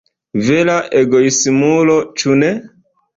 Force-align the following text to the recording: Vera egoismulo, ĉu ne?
Vera 0.45 0.77
egoismulo, 1.01 1.99
ĉu 2.23 2.39
ne? 2.45 2.51